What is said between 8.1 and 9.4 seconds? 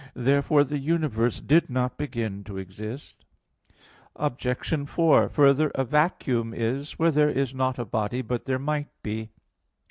but there might be.